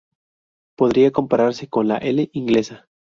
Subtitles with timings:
[0.75, 2.87] Podría compararse con la L Inglesa.